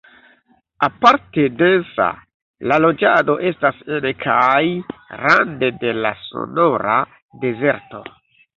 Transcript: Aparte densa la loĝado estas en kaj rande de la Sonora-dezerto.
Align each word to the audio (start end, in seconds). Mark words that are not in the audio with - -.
Aparte 0.85 1.43
densa 1.59 2.07
la 2.71 2.79
loĝado 2.87 3.37
estas 3.51 3.85
en 3.99 4.09
kaj 4.25 4.65
rande 5.27 5.73
de 5.85 5.95
la 6.03 6.17
Sonora-dezerto. 6.25 8.07